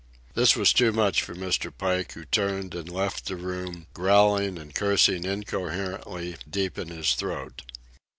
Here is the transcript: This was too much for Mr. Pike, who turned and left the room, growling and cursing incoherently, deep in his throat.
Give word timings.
This 0.33 0.55
was 0.55 0.73
too 0.73 0.91
much 0.91 1.21
for 1.21 1.35
Mr. 1.35 1.71
Pike, 1.71 2.13
who 2.13 2.25
turned 2.25 2.73
and 2.73 2.89
left 2.91 3.27
the 3.27 3.35
room, 3.35 3.85
growling 3.93 4.57
and 4.57 4.73
cursing 4.73 5.25
incoherently, 5.25 6.37
deep 6.49 6.79
in 6.79 6.87
his 6.87 7.13
throat. 7.13 7.61